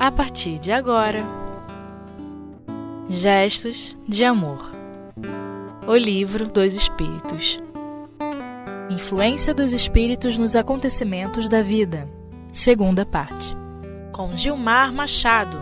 a 0.00 0.10
partir 0.10 0.58
de 0.58 0.72
agora. 0.72 1.22
Gestos 3.06 3.94
de 4.08 4.24
Amor 4.24 4.72
O 5.86 5.94
Livro 5.94 6.48
dos 6.48 6.72
Espíritos 6.74 7.60
Influência 8.88 9.52
dos 9.52 9.74
Espíritos 9.74 10.38
nos 10.38 10.56
Acontecimentos 10.56 11.50
da 11.50 11.62
Vida 11.62 12.08
Segunda 12.50 13.04
parte 13.04 13.54
Com 14.10 14.34
Gilmar 14.34 14.90
Machado 14.90 15.58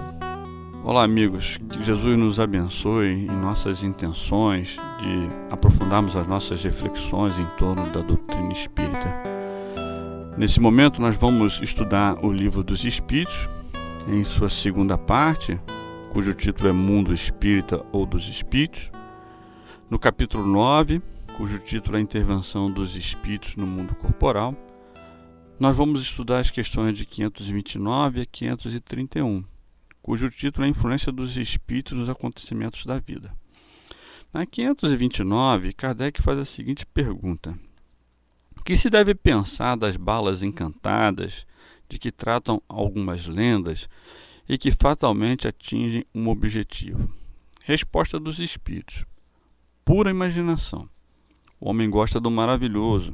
Olá, 0.84 1.02
amigos. 1.02 1.58
Que 1.70 1.82
Jesus 1.82 2.16
nos 2.16 2.38
abençoe 2.38 3.08
em 3.08 3.26
nossas 3.26 3.82
intenções 3.82 4.78
de 5.00 5.28
aprofundarmos 5.50 6.14
as 6.14 6.28
nossas 6.28 6.62
reflexões 6.62 7.36
em 7.38 7.46
torno 7.58 7.84
da 7.86 8.00
doutrina 8.00 8.52
espírita. 8.52 9.22
Nesse 10.36 10.60
momento, 10.60 11.00
nós 11.00 11.16
vamos 11.16 11.60
estudar 11.60 12.24
o 12.24 12.32
Livro 12.32 12.62
dos 12.62 12.84
Espíritos, 12.84 13.48
em 14.10 14.24
sua 14.24 14.48
segunda 14.48 14.96
parte, 14.96 15.60
cujo 16.10 16.34
título 16.34 16.70
é 16.70 16.72
Mundo 16.72 17.12
Espírita 17.12 17.84
ou 17.92 18.06
dos 18.06 18.26
Espíritos. 18.26 18.90
No 19.90 19.98
capítulo 19.98 20.46
9, 20.46 21.02
cujo 21.36 21.58
título 21.58 21.98
é 21.98 22.00
Intervenção 22.00 22.72
dos 22.72 22.96
Espíritos 22.96 23.54
no 23.54 23.66
Mundo 23.66 23.94
Corporal. 23.94 24.56
Nós 25.60 25.76
vamos 25.76 26.00
estudar 26.00 26.38
as 26.38 26.50
questões 26.50 26.96
de 26.96 27.04
529 27.04 28.22
a 28.22 28.26
531, 28.26 29.44
cujo 30.00 30.30
título 30.30 30.64
é 30.64 30.70
Influência 30.70 31.12
dos 31.12 31.36
Espíritos 31.36 31.98
nos 31.98 32.08
Acontecimentos 32.08 32.86
da 32.86 32.98
Vida. 32.98 33.30
Na 34.32 34.46
529, 34.46 35.74
Kardec 35.74 36.22
faz 36.22 36.38
a 36.38 36.46
seguinte 36.46 36.86
pergunta: 36.86 37.58
O 38.56 38.62
que 38.62 38.74
se 38.74 38.88
deve 38.88 39.14
pensar 39.14 39.76
das 39.76 39.98
balas 39.98 40.42
encantadas 40.42 41.46
de 41.88 41.98
que 41.98 42.12
tratam 42.12 42.62
algumas 42.68 43.26
lendas 43.26 43.88
e 44.48 44.56
que 44.56 44.70
fatalmente 44.70 45.46
atingem 45.46 46.04
um 46.14 46.28
objetivo. 46.28 47.12
Resposta 47.64 48.18
dos 48.18 48.38
espíritos: 48.38 49.04
pura 49.84 50.10
imaginação. 50.10 50.88
O 51.60 51.68
homem 51.70 51.90
gosta 51.90 52.20
do 52.20 52.30
maravilhoso 52.30 53.12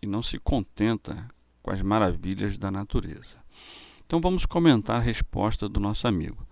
e 0.00 0.06
não 0.06 0.22
se 0.22 0.38
contenta 0.38 1.28
com 1.62 1.70
as 1.70 1.82
maravilhas 1.82 2.56
da 2.56 2.70
natureza. 2.70 3.36
Então 4.06 4.20
vamos 4.20 4.46
comentar 4.46 4.96
a 4.96 5.04
resposta 5.04 5.68
do 5.68 5.78
nosso 5.78 6.08
amigo. 6.08 6.46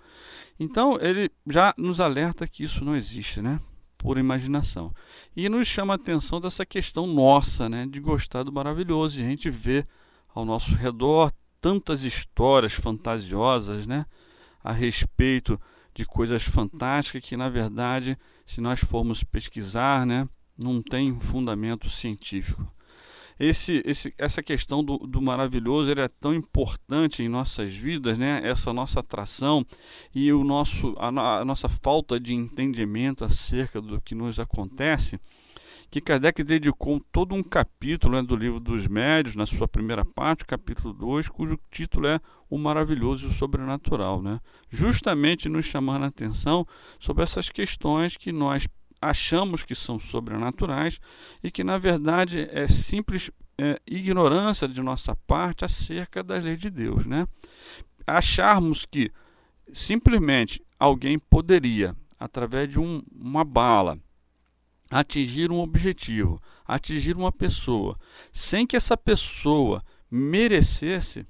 Então 0.61 0.99
ele 1.01 1.31
já 1.47 1.73
nos 1.79 2.01
alerta 2.01 2.47
que 2.47 2.65
isso 2.65 2.85
não 2.85 2.97
existe, 2.97 3.41
né? 3.41 3.61
Pura 3.97 4.21
imaginação. 4.21 4.93
E 5.37 5.49
nos 5.49 5.67
chama 5.67 5.95
a 5.95 5.97
atenção 5.97 6.41
dessa 6.41 6.67
questão 6.67 7.07
nossa, 7.07 7.69
né? 7.69 7.87
De 7.87 7.99
gostar 8.01 8.43
do 8.43 8.53
maravilhoso. 8.53 9.19
E 9.19 9.25
a 9.25 9.29
gente 9.29 9.51
vê 9.51 9.87
ao 10.35 10.45
nosso 10.45 10.75
redor 10.75 11.33
tantas 11.61 12.03
histórias 12.03 12.73
fantasiosas, 12.73 13.87
né, 13.87 14.07
a 14.63 14.73
respeito 14.73 15.61
de 15.95 16.05
coisas 16.05 16.43
fantásticas 16.43 17.29
que, 17.29 17.37
na 17.37 17.49
verdade, 17.49 18.17
se 18.47 18.61
nós 18.61 18.81
formos 18.81 19.25
pesquisar, 19.25 20.07
né, 20.07 20.29
não 20.57 20.83
tem 20.83 21.19
fundamento 21.21 21.89
científico. 21.91 22.67
Esse, 23.39 23.83
esse, 23.85 24.13
essa 24.19 24.43
questão 24.43 24.83
do, 24.83 24.99
do 24.99 25.23
maravilhoso 25.23 25.91
ele 25.91 26.01
é 26.01 26.09
tão 26.09 26.35
importante 26.35 27.23
em 27.23 27.29
nossas 27.29 27.73
vidas, 27.73 28.19
né? 28.19 28.41
essa 28.43 28.73
nossa 28.73 29.01
atração 29.01 29.65
e 30.15 30.33
o 30.33 30.43
nosso, 30.43 30.95
a, 30.99 31.39
a 31.41 31.45
nossa 31.45 31.69
falta 31.69 32.19
de 32.19 32.35
entendimento 32.35 33.25
acerca 33.25 33.81
do 33.81 34.01
que 34.01 34.15
nos 34.15 34.41
acontece 34.41 35.21
que 35.91 36.01
Kardec 36.01 36.45
dedicou 36.45 37.01
todo 37.11 37.35
um 37.35 37.43
capítulo 37.43 38.17
né, 38.17 38.23
do 38.23 38.37
livro 38.37 38.61
dos 38.61 38.87
médios, 38.87 39.35
na 39.35 39.47
sua 39.47 39.67
primeira 39.67 40.05
parte, 40.05 40.45
capítulo 40.45 40.93
2, 40.93 41.29
cujo 41.29 41.59
título 41.71 42.07
é 42.07 42.21
O 42.51 42.59
Maravilhoso 42.59 43.25
e 43.25 43.29
o 43.29 43.33
Sobrenatural, 43.33 44.21
né? 44.21 44.39
justamente 44.69 45.49
nos 45.49 45.65
chamando 45.65 46.05
a 46.05 46.09
atenção 46.09 46.67
sobre 47.01 47.23
essas 47.23 47.49
questões 47.49 48.17
que 48.17 48.33
nós 48.33 48.67
achamos 49.01 49.63
que 49.63 49.75
são 49.75 49.99
sobrenaturais 49.99 51.01
e 51.43 51.51
que, 51.51 51.63
na 51.63 51.79
verdade, 51.79 52.49
é 52.51 52.67
simples 52.67 53.31
é, 53.57 53.81
ignorância 53.87 54.69
de 54.69 54.81
nossa 54.83 55.15
parte 55.15 55.65
acerca 55.65 56.23
da 56.23 56.37
lei 56.37 56.57
de 56.57 56.71
Deus. 56.71 57.07
Né? 57.07 57.27
Acharmos 58.07 58.85
que 58.85 59.11
simplesmente 59.73 60.63
alguém 60.79 61.19
poderia, 61.19 61.97
através 62.19 62.71
de 62.71 62.79
um, 62.79 63.03
uma 63.13 63.45
bala, 63.45 63.99
atingir 64.91 65.51
um 65.51 65.61
objetivo, 65.61 66.41
atingir 66.67 67.17
uma 67.17 67.33
pessoa, 67.33 67.99
sem 68.33 68.67
que 68.67 68.77
essa 68.77 68.97
pessoa 68.97 69.83
merecesse, 70.11 71.27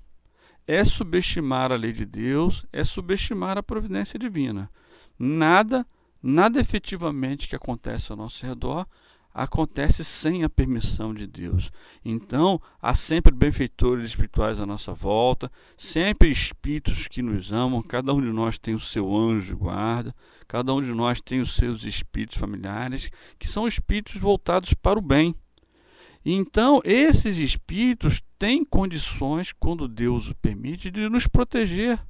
é 0.66 0.84
subestimar 0.84 1.72
a 1.72 1.76
lei 1.76 1.92
de 1.92 2.04
Deus, 2.04 2.66
é 2.70 2.84
subestimar 2.84 3.56
a 3.56 3.62
providência 3.62 4.18
divina. 4.18 4.70
Nada, 5.18 5.86
nada 6.22 6.60
efetivamente 6.60 7.48
que 7.48 7.56
acontece 7.56 8.10
ao 8.10 8.18
nosso 8.18 8.44
redor 8.44 8.86
acontece 9.32 10.04
sem 10.04 10.42
a 10.42 10.48
permissão 10.48 11.14
de 11.14 11.26
Deus. 11.26 11.70
Então, 12.04 12.60
há 12.82 12.92
sempre 12.94 13.32
benfeitores 13.32 14.08
espirituais 14.08 14.58
à 14.58 14.66
nossa 14.66 14.92
volta, 14.92 15.50
sempre 15.76 16.30
espíritos 16.30 17.06
que 17.06 17.22
nos 17.22 17.52
amam, 17.52 17.82
cada 17.82 18.12
um 18.12 18.20
de 18.20 18.32
nós 18.32 18.58
tem 18.58 18.74
o 18.74 18.80
seu 18.80 19.14
anjo 19.14 19.56
guarda, 19.56 20.14
cada 20.48 20.74
um 20.74 20.82
de 20.82 20.92
nós 20.92 21.20
tem 21.20 21.40
os 21.40 21.54
seus 21.54 21.84
espíritos 21.84 22.36
familiares, 22.36 23.10
que 23.38 23.46
são 23.46 23.68
espíritos 23.68 24.16
voltados 24.16 24.74
para 24.74 24.98
o 24.98 25.02
bem. 25.02 25.34
Então, 26.24 26.80
esses 26.84 27.38
espíritos 27.38 28.20
têm 28.38 28.64
condições, 28.64 29.52
quando 29.52 29.86
Deus 29.86 30.28
o 30.28 30.34
permite, 30.34 30.90
de 30.90 31.08
nos 31.08 31.28
proteger 31.28 32.00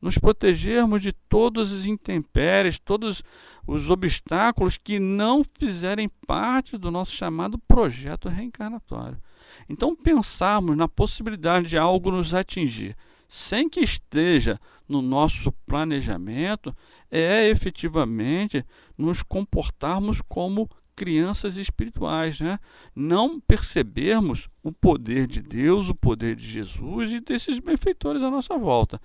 nos 0.00 0.16
protegermos 0.18 1.02
de 1.02 1.12
todas 1.12 1.72
as 1.72 1.84
intempéries, 1.84 2.78
todos 2.78 3.22
os 3.66 3.90
obstáculos 3.90 4.76
que 4.76 4.98
não 4.98 5.42
fizerem 5.44 6.08
parte 6.26 6.78
do 6.78 6.90
nosso 6.90 7.12
chamado 7.12 7.58
projeto 7.58 8.28
reencarnatório. 8.28 9.20
Então, 9.68 9.94
pensarmos 9.94 10.76
na 10.76 10.88
possibilidade 10.88 11.68
de 11.68 11.76
algo 11.76 12.10
nos 12.10 12.32
atingir 12.32 12.96
sem 13.30 13.68
que 13.68 13.78
esteja 13.78 14.58
no 14.88 15.00
nosso 15.00 15.52
planejamento 15.64 16.74
é 17.08 17.48
efetivamente 17.48 18.66
nos 18.98 19.22
comportarmos 19.22 20.20
como 20.20 20.68
crianças 20.96 21.56
espirituais, 21.56 22.40
né? 22.40 22.58
não 22.94 23.40
percebermos 23.40 24.48
o 24.64 24.72
poder 24.72 25.28
de 25.28 25.40
Deus, 25.40 25.88
o 25.88 25.94
poder 25.94 26.34
de 26.34 26.44
Jesus 26.44 27.12
e 27.12 27.20
desses 27.20 27.60
benfeitores 27.60 28.20
à 28.20 28.28
nossa 28.28 28.58
volta. 28.58 29.00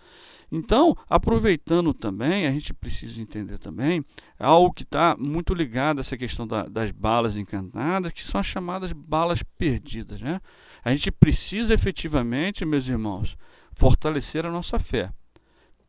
Então, 0.51 0.95
aproveitando 1.09 1.93
também, 1.93 2.45
a 2.45 2.51
gente 2.51 2.73
precisa 2.73 3.21
entender 3.21 3.57
também 3.57 4.03
algo 4.39 4.73
que 4.73 4.83
está 4.83 5.15
muito 5.17 5.53
ligado 5.53 5.97
a 5.97 6.01
essa 6.01 6.17
questão 6.17 6.45
da, 6.45 6.63
das 6.63 6.91
balas 6.91 7.35
encantadas, 7.35 8.11
que 8.13 8.23
são 8.23 8.39
as 8.39 8.45
chamadas 8.45 8.91
balas 8.91 9.41
perdidas. 9.57 10.21
Né? 10.21 10.39
A 10.83 10.91
gente 10.93 11.11
precisa 11.11 11.73
efetivamente, 11.73 12.65
meus 12.65 12.87
irmãos, 12.87 13.37
fortalecer 13.73 14.45
a 14.45 14.51
nossa 14.51 14.79
fé, 14.79 15.11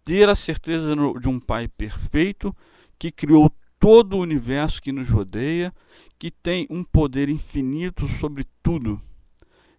ter 0.05 0.29
a 0.29 0.35
certeza 0.35 0.95
de 1.21 1.29
um 1.29 1.39
Pai 1.39 1.69
perfeito 1.69 2.55
que 2.99 3.11
criou 3.11 3.53
todo 3.79 4.17
o 4.17 4.21
universo 4.21 4.81
que 4.81 4.93
nos 4.93 5.09
rodeia, 5.09 5.73
que 6.19 6.31
tem 6.31 6.67
um 6.71 6.83
poder 6.83 7.29
infinito 7.29 8.09
sobre 8.09 8.45
tudo. 8.63 9.01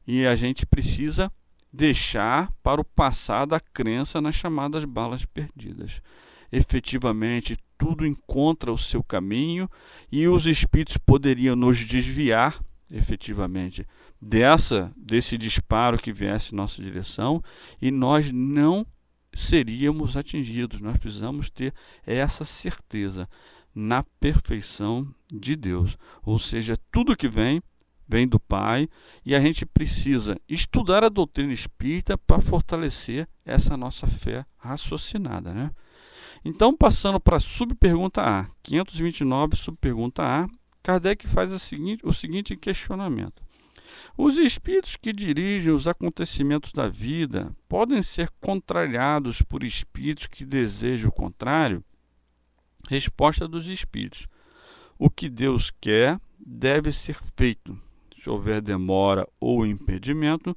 E 0.05 0.25
a 0.25 0.35
gente 0.35 0.65
precisa 0.65 1.31
deixar 1.77 2.51
para 2.63 2.81
o 2.81 2.83
passado 2.83 3.53
a 3.53 3.59
crença 3.59 4.19
nas 4.19 4.33
chamadas 4.33 4.83
balas 4.83 5.23
perdidas. 5.25 6.01
Efetivamente, 6.51 7.55
tudo 7.77 8.05
encontra 8.05 8.73
o 8.73 8.77
seu 8.77 9.03
caminho 9.03 9.69
e 10.11 10.27
os 10.27 10.47
espíritos 10.47 10.97
poderiam 10.97 11.55
nos 11.55 11.77
desviar, 11.85 12.59
efetivamente, 12.89 13.85
dessa 14.19 14.91
desse 14.97 15.37
disparo 15.37 15.99
que 15.99 16.11
viesse 16.11 16.51
em 16.51 16.57
nossa 16.57 16.81
direção 16.81 17.43
e 17.79 17.91
nós 17.91 18.31
não 18.31 18.83
seríamos 19.31 20.17
atingidos. 20.17 20.81
Nós 20.81 20.97
precisamos 20.97 21.47
ter 21.47 21.75
essa 22.03 22.43
certeza 22.43 23.29
na 23.75 24.01
perfeição 24.19 25.13
de 25.31 25.55
Deus. 25.55 25.95
Ou 26.25 26.39
seja, 26.39 26.75
tudo 26.91 27.15
que 27.15 27.29
vem 27.29 27.61
vem 28.07 28.27
do 28.27 28.39
Pai 28.39 28.87
e 29.25 29.35
a 29.35 29.41
gente 29.41 29.65
precisa 29.65 30.39
estudar 30.47 31.03
a 31.03 31.09
doutrina 31.09 31.51
espírita 31.51 32.17
para 32.17 32.41
fortalecer 32.41 33.27
essa 33.45 33.75
nossa 33.75 34.07
fé 34.07 34.45
raciocinada, 34.57 35.53
né? 35.53 35.71
Então, 36.45 36.75
passando 36.75 37.19
para 37.19 37.37
a 37.37 37.41
subpergunta 37.41 38.21
A, 38.21 38.47
529, 38.63 39.57
subpergunta 39.57 40.23
A, 40.23 40.47
Kardec 40.81 41.27
faz 41.27 41.61
seguinte, 41.61 42.05
o 42.05 42.13
seguinte 42.13 42.55
questionamento. 42.55 43.43
Os 44.17 44.37
espíritos 44.37 44.95
que 44.95 45.11
dirigem 45.11 45.71
os 45.71 45.87
acontecimentos 45.87 46.71
da 46.71 46.87
vida 46.87 47.53
podem 47.67 48.01
ser 48.03 48.29
contrariados 48.41 49.41
por 49.41 49.63
espíritos 49.63 50.27
que 50.27 50.45
desejam 50.45 51.09
o 51.09 51.11
contrário? 51.11 51.83
Resposta 52.87 53.47
dos 53.47 53.67
espíritos: 53.67 54.27
O 54.97 55.09
que 55.09 55.29
Deus 55.29 55.71
quer 55.81 56.19
deve 56.39 56.91
ser 56.91 57.17
feito 57.35 57.77
se 58.27 58.29
houver 58.29 58.61
demora 58.61 59.25
ou 59.39 59.65
impedimento, 59.65 60.55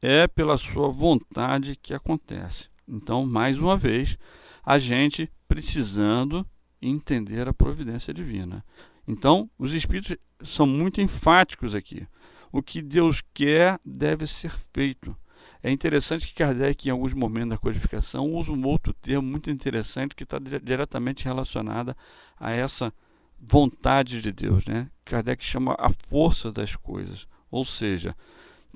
é 0.00 0.28
pela 0.28 0.56
sua 0.56 0.88
vontade 0.88 1.74
que 1.74 1.92
acontece. 1.92 2.68
Então, 2.86 3.26
mais 3.26 3.58
uma 3.58 3.76
vez, 3.76 4.16
a 4.64 4.78
gente 4.78 5.28
precisando 5.48 6.46
entender 6.80 7.48
a 7.48 7.52
providência 7.52 8.14
divina. 8.14 8.64
Então, 9.08 9.50
os 9.58 9.74
espíritos 9.74 10.16
são 10.44 10.66
muito 10.66 11.00
enfáticos 11.00 11.74
aqui. 11.74 12.06
O 12.52 12.62
que 12.62 12.80
Deus 12.80 13.20
quer 13.34 13.78
deve 13.84 14.26
ser 14.26 14.52
feito. 14.72 15.16
É 15.62 15.70
interessante 15.70 16.28
que 16.28 16.34
Kardec, 16.34 16.88
em 16.88 16.92
alguns 16.92 17.12
momentos 17.12 17.50
da 17.50 17.58
codificação, 17.58 18.30
usa 18.30 18.52
um 18.52 18.64
outro 18.66 18.94
termo 18.94 19.28
muito 19.28 19.50
interessante 19.50 20.14
que 20.14 20.22
está 20.22 20.38
diretamente 20.38 21.24
relacionado 21.24 21.94
a 22.38 22.52
essa 22.52 22.94
vontade 23.38 24.22
de 24.22 24.32
Deus. 24.32 24.64
Né? 24.64 24.88
Kardec 25.10 25.44
chama 25.44 25.74
a 25.76 25.90
força 25.90 26.52
das 26.52 26.76
coisas. 26.76 27.26
Ou 27.50 27.64
seja, 27.64 28.16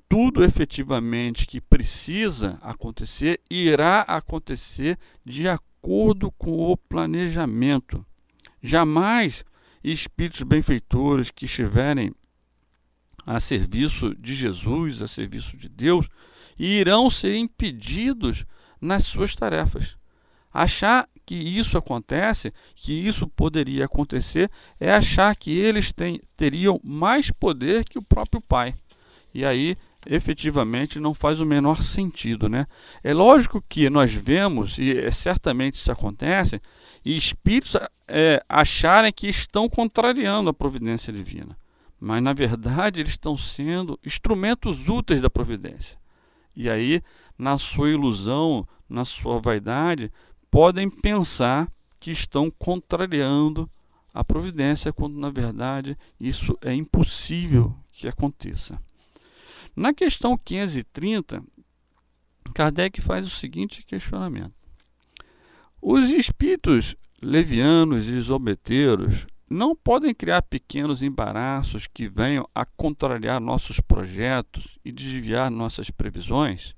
tudo 0.08 0.42
efetivamente 0.42 1.46
que 1.46 1.60
precisa 1.60 2.58
acontecer 2.60 3.40
irá 3.48 4.00
acontecer 4.00 4.98
de 5.24 5.48
acordo 5.48 6.32
com 6.32 6.72
o 6.72 6.76
planejamento. 6.76 8.04
Jamais 8.60 9.44
espíritos 9.82 10.42
benfeitores 10.42 11.30
que 11.30 11.44
estiverem 11.44 12.12
a 13.24 13.38
serviço 13.38 14.14
de 14.16 14.34
Jesus, 14.34 15.00
a 15.00 15.06
serviço 15.06 15.56
de 15.56 15.68
Deus, 15.68 16.08
irão 16.58 17.08
ser 17.08 17.36
impedidos 17.36 18.44
nas 18.80 19.04
suas 19.04 19.36
tarefas. 19.36 19.96
Achar 20.54 21.08
que 21.26 21.34
isso 21.34 21.76
acontece, 21.76 22.52
que 22.76 22.92
isso 22.92 23.26
poderia 23.26 23.86
acontecer, 23.86 24.48
é 24.78 24.92
achar 24.92 25.34
que 25.34 25.50
eles 25.50 25.92
teriam 26.36 26.80
mais 26.84 27.28
poder 27.30 27.84
que 27.84 27.98
o 27.98 28.04
próprio 28.04 28.40
Pai. 28.40 28.74
E 29.34 29.44
aí, 29.44 29.76
efetivamente, 30.06 31.00
não 31.00 31.12
faz 31.12 31.40
o 31.40 31.46
menor 31.46 31.82
sentido. 31.82 32.48
Né? 32.48 32.66
É 33.02 33.12
lógico 33.12 33.64
que 33.68 33.90
nós 33.90 34.12
vemos, 34.12 34.78
e 34.78 34.96
é, 34.96 35.10
certamente 35.10 35.74
isso 35.74 35.90
acontece, 35.90 36.60
e 37.04 37.16
espíritos 37.16 37.76
é, 38.06 38.40
acharem 38.48 39.12
que 39.12 39.26
estão 39.26 39.68
contrariando 39.68 40.50
a 40.50 40.54
providência 40.54 41.12
divina. 41.12 41.56
Mas, 41.98 42.22
na 42.22 42.32
verdade, 42.32 43.00
eles 43.00 43.12
estão 43.12 43.36
sendo 43.36 43.98
instrumentos 44.04 44.88
úteis 44.88 45.20
da 45.20 45.30
providência. 45.30 45.98
E 46.54 46.70
aí, 46.70 47.02
na 47.36 47.58
sua 47.58 47.90
ilusão, 47.90 48.66
na 48.88 49.04
sua 49.04 49.40
vaidade, 49.40 50.12
podem 50.54 50.88
pensar 50.88 51.68
que 51.98 52.12
estão 52.12 52.48
contrariando 52.48 53.68
a 54.14 54.22
providência, 54.22 54.92
quando 54.92 55.18
na 55.18 55.28
verdade 55.28 55.98
isso 56.20 56.56
é 56.62 56.72
impossível 56.72 57.74
que 57.90 58.06
aconteça. 58.06 58.80
Na 59.74 59.92
questão 59.92 60.38
530, 60.38 61.42
Kardec 62.54 63.00
faz 63.00 63.26
o 63.26 63.30
seguinte 63.30 63.84
questionamento: 63.84 64.54
Os 65.82 66.08
espíritos 66.10 66.94
levianos 67.20 68.06
e 68.06 68.20
zombeteiros 68.20 69.26
não 69.50 69.74
podem 69.74 70.14
criar 70.14 70.42
pequenos 70.42 71.02
embaraços 71.02 71.88
que 71.88 72.08
venham 72.08 72.48
a 72.54 72.64
contrariar 72.64 73.40
nossos 73.40 73.80
projetos 73.80 74.78
e 74.84 74.92
desviar 74.92 75.50
nossas 75.50 75.90
previsões? 75.90 76.76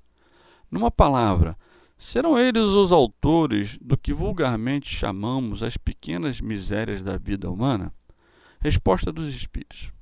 Numa 0.70 0.90
palavra, 0.90 1.58
serão 1.96 2.38
eles 2.38 2.62
os 2.62 2.92
autores 2.92 3.78
do 3.80 3.96
que 3.96 4.12
vulgarmente 4.12 4.94
chamamos 4.94 5.62
as 5.62 5.76
pequenas 5.76 6.40
misérias 6.40 7.02
da 7.02 7.16
vida 7.16 7.50
humana? 7.50 7.92
Resposta 8.60 9.12
dos 9.12 9.34
Espíritos. 9.34 9.92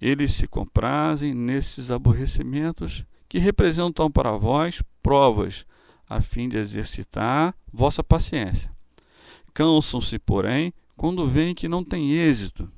Eles 0.00 0.34
se 0.34 0.46
comprazem 0.46 1.34
nesses 1.34 1.90
aborrecimentos 1.90 3.04
que 3.28 3.38
representam 3.38 4.10
para 4.10 4.36
vós 4.36 4.82
provas, 5.02 5.66
a 6.08 6.22
fim 6.22 6.48
de 6.48 6.56
exercitar 6.56 7.54
vossa 7.72 8.02
paciência. 8.02 8.70
Cansam-se, 9.52 10.18
porém, 10.18 10.72
quando 10.96 11.26
veem 11.26 11.54
que 11.54 11.68
não 11.68 11.84
tem 11.84 12.12
êxito. 12.12 12.70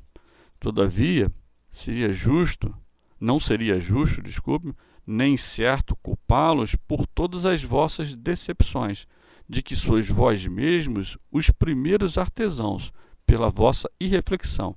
Todavia, 0.59 1.31
seria 1.71 2.11
justo, 2.11 2.75
não 3.21 3.39
seria 3.39 3.79
justo, 3.79 4.23
desculpe, 4.23 4.75
nem 5.11 5.37
certo 5.37 5.97
culpá-los 5.97 6.77
por 6.87 7.07
todas 7.07 7.45
as 7.45 7.63
vossas 7.63 8.15
decepções, 8.15 9.07
de 9.49 9.63
que 9.63 9.75
sois 9.75 10.09
vós 10.09 10.47
mesmos 10.47 11.19
os 11.33 11.51
primeiros 11.51 12.17
artesãos 12.17 12.93
pela 13.27 13.51
vossa 13.51 13.91
irreflexão. 13.99 14.77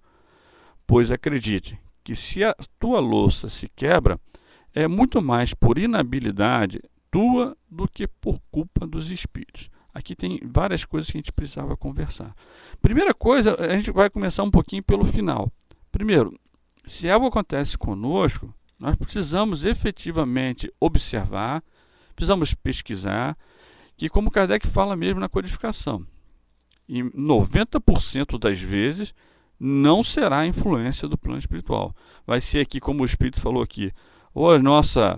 Pois 0.87 1.11
acredite 1.11 1.79
que 2.03 2.15
se 2.15 2.43
a 2.43 2.55
tua 2.79 2.99
louça 2.99 3.47
se 3.47 3.69
quebra, 3.75 4.19
é 4.73 4.87
muito 4.87 5.21
mais 5.21 5.53
por 5.53 5.77
inabilidade 5.77 6.81
tua 7.11 7.55
do 7.69 7.87
que 7.87 8.07
por 8.07 8.41
culpa 8.51 8.87
dos 8.87 9.11
espíritos. 9.11 9.69
Aqui 9.93 10.15
tem 10.15 10.39
várias 10.43 10.83
coisas 10.83 11.11
que 11.11 11.17
a 11.17 11.19
gente 11.19 11.31
precisava 11.31 11.77
conversar. 11.77 12.33
Primeira 12.81 13.13
coisa, 13.13 13.55
a 13.59 13.77
gente 13.77 13.91
vai 13.91 14.09
começar 14.09 14.41
um 14.41 14.49
pouquinho 14.49 14.81
pelo 14.81 15.05
final. 15.05 15.51
Primeiro, 15.91 16.35
se 16.83 17.07
algo 17.07 17.27
acontece 17.27 17.77
conosco, 17.77 18.51
nós 18.83 18.97
precisamos 18.97 19.63
efetivamente 19.63 20.69
observar, 20.77 21.63
precisamos 22.13 22.53
pesquisar, 22.53 23.37
que 23.95 24.09
como 24.09 24.29
Kardec 24.29 24.67
fala 24.67 24.93
mesmo 24.93 25.21
na 25.21 25.29
codificação, 25.29 26.05
em 26.89 27.09
90% 27.11 28.37
das 28.37 28.59
vezes 28.59 29.13
não 29.57 30.03
será 30.03 30.39
a 30.39 30.45
influência 30.45 31.07
do 31.07 31.17
plano 31.17 31.39
espiritual. 31.39 31.95
Vai 32.27 32.41
ser 32.41 32.59
aqui, 32.59 32.81
como 32.81 33.03
o 33.03 33.05
Espírito 33.05 33.39
falou 33.39 33.63
aqui, 33.63 33.89
ou 34.33 34.51
a 34.51 34.59
nossa 34.59 35.17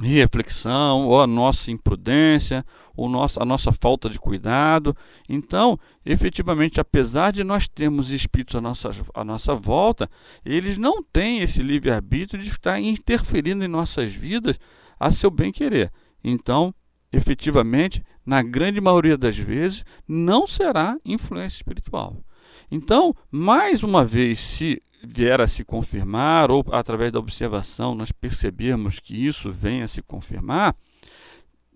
reflexão, 0.00 1.06
ou 1.06 1.20
a 1.20 1.26
nossa 1.26 1.70
imprudência, 1.70 2.64
ou 2.96 3.08
nossa, 3.08 3.42
a 3.42 3.44
nossa 3.44 3.72
falta 3.72 4.08
de 4.08 4.18
cuidado. 4.18 4.96
Então, 5.28 5.78
efetivamente, 6.04 6.80
apesar 6.80 7.32
de 7.32 7.42
nós 7.42 7.66
termos 7.68 8.10
espíritos 8.10 8.56
à 8.56 8.60
nossa, 8.60 8.90
à 9.14 9.24
nossa 9.24 9.54
volta, 9.54 10.08
eles 10.44 10.78
não 10.78 11.02
têm 11.02 11.40
esse 11.40 11.62
livre-arbítrio 11.62 12.42
de 12.42 12.50
estar 12.50 12.80
interferindo 12.80 13.64
em 13.64 13.68
nossas 13.68 14.12
vidas 14.12 14.58
a 14.98 15.10
seu 15.10 15.30
bem-querer. 15.30 15.92
Então, 16.22 16.74
efetivamente, 17.12 18.02
na 18.24 18.42
grande 18.42 18.80
maioria 18.80 19.16
das 19.16 19.36
vezes, 19.36 19.84
não 20.08 20.46
será 20.46 20.96
influência 21.04 21.56
espiritual. 21.56 22.22
Então, 22.70 23.14
mais 23.30 23.82
uma 23.82 24.04
vez, 24.04 24.38
se 24.38 24.82
vier 25.02 25.40
a 25.40 25.46
se 25.46 25.64
confirmar, 25.64 26.50
ou 26.50 26.64
através 26.72 27.12
da 27.12 27.18
observação 27.18 27.94
nós 27.94 28.12
percebermos 28.12 28.98
que 28.98 29.14
isso 29.14 29.52
vem 29.52 29.82
a 29.82 29.88
se 29.88 30.02
confirmar, 30.02 30.74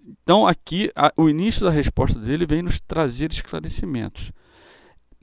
então 0.05 0.47
aqui 0.47 0.91
a, 0.97 1.13
o 1.17 1.29
início 1.29 1.65
da 1.65 1.71
resposta 1.71 2.19
dele 2.19 2.47
vem 2.47 2.63
nos 2.63 2.81
trazer 2.81 3.31
esclarecimentos. 3.31 4.33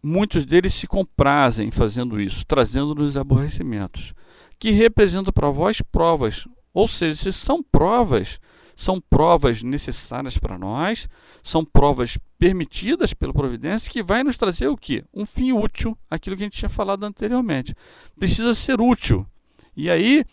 Muitos 0.01 0.45
deles 0.45 0.73
se 0.73 0.87
comprazem 0.87 1.71
fazendo 1.71 2.21
isso, 2.21 2.45
trazendo-nos 2.45 3.17
aborrecimentos, 3.17 4.13
que 4.57 4.71
representam 4.71 5.33
para 5.33 5.49
vós 5.49 5.81
provas. 5.81 6.47
Ou 6.73 6.87
seja, 6.87 7.15
se 7.15 7.33
são 7.33 7.61
provas, 7.61 8.39
são 8.79 9.01
provas 9.01 9.61
necessárias 9.61 10.37
para 10.37 10.57
nós, 10.57 11.09
são 11.43 11.65
provas 11.65 12.17
permitidas 12.37 13.13
pela 13.13 13.33
providência 13.33 13.91
que 13.91 14.01
vai 14.01 14.23
nos 14.23 14.37
trazer 14.37 14.69
o 14.69 14.77
que? 14.77 15.03
Um 15.13 15.25
fim 15.25 15.51
útil, 15.51 15.97
aquilo 16.09 16.37
que 16.37 16.43
a 16.43 16.45
gente 16.45 16.57
tinha 16.57 16.69
falado 16.69 17.03
anteriormente. 17.03 17.75
Precisa 18.17 18.55
ser 18.55 18.79
útil. 18.79 19.27
E 19.75 19.89
aí, 19.89 20.23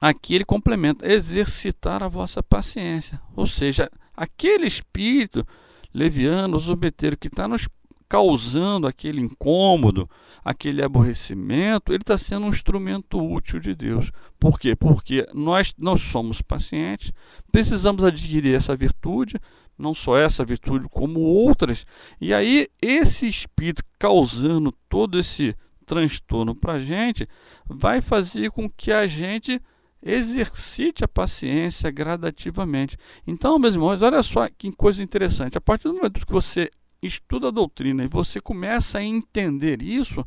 aqui 0.00 0.36
ele 0.36 0.44
complementa: 0.44 1.04
exercitar 1.04 2.00
a 2.00 2.06
vossa 2.06 2.44
paciência. 2.44 3.20
Ou 3.34 3.48
seja, 3.48 3.90
aquele 4.16 4.64
espírito 4.64 5.44
leviano, 5.92 6.60
zombeteiro, 6.60 7.16
que 7.16 7.26
está 7.26 7.48
nos 7.48 7.66
causando 8.12 8.86
aquele 8.86 9.22
incômodo, 9.22 10.06
aquele 10.44 10.82
aborrecimento, 10.82 11.94
ele 11.94 12.02
está 12.02 12.18
sendo 12.18 12.44
um 12.44 12.50
instrumento 12.50 13.18
útil 13.18 13.58
de 13.58 13.74
Deus. 13.74 14.12
Por 14.38 14.60
quê? 14.60 14.76
Porque 14.76 15.26
nós, 15.32 15.72
nós 15.78 16.02
somos 16.02 16.42
pacientes, 16.42 17.10
precisamos 17.50 18.04
adquirir 18.04 18.54
essa 18.54 18.76
virtude, 18.76 19.40
não 19.78 19.94
só 19.94 20.18
essa 20.18 20.44
virtude, 20.44 20.86
como 20.90 21.20
outras. 21.20 21.86
E 22.20 22.34
aí, 22.34 22.68
esse 22.82 23.26
espírito 23.26 23.82
causando 23.98 24.74
todo 24.90 25.18
esse 25.18 25.56
transtorno 25.86 26.54
para 26.54 26.74
a 26.74 26.80
gente, 26.80 27.26
vai 27.66 28.02
fazer 28.02 28.50
com 28.50 28.68
que 28.68 28.92
a 28.92 29.06
gente 29.06 29.58
exercite 30.02 31.02
a 31.02 31.08
paciência 31.08 31.90
gradativamente. 31.90 32.98
Então, 33.26 33.58
meus 33.58 33.72
irmãos, 33.72 34.02
olha 34.02 34.22
só 34.22 34.46
que 34.50 34.70
coisa 34.70 35.02
interessante. 35.02 35.56
A 35.56 35.62
partir 35.62 35.84
do 35.84 35.94
momento 35.94 36.26
que 36.26 36.30
você 36.32 36.68
estuda 37.02 37.48
a 37.48 37.50
doutrina 37.50 38.04
e 38.04 38.08
você 38.08 38.40
começa 38.40 38.98
a 38.98 39.04
entender 39.04 39.82
isso, 39.82 40.24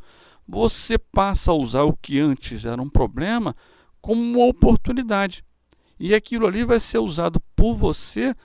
você 0.47 0.97
passa 0.97 1.51
a 1.51 1.55
usar 1.55 1.83
o 1.83 1.95
que 1.95 2.19
antes 2.19 2.65
era 2.65 2.81
um 2.81 2.89
problema 2.89 3.55
como 4.01 4.21
uma 4.21 4.45
oportunidade. 4.45 5.43
E 5.99 6.13
aquilo 6.13 6.45
ali 6.45 6.63
vai 6.63 6.79
ser 6.79 6.99
usado 6.99 7.39
por 7.55 7.73
você 7.73 8.35